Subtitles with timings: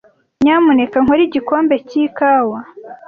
[0.43, 2.59] Nyamuneka nkore igikombe cy'ikawa.